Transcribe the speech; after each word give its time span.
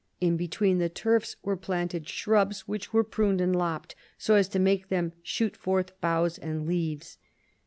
In 0.19 0.35
between 0.35 0.79
the 0.79 0.89
turfs 0.89 1.35
were 1.43 1.55
planted 1.55 2.09
shrubs 2.09 2.61
which 2.61 2.91
were 2.91 3.03
pruned 3.03 3.39
and 3.39 3.55
lopped, 3.55 3.93
so 4.17 4.33
as 4.33 4.47
to 4.49 4.57
make 4.57 4.87
them 4.89 5.13
shoot 5.21 5.55
forth 5.55 5.91
boughs 6.01 6.39
and 6.39 6.65
leaves. 6.65 7.19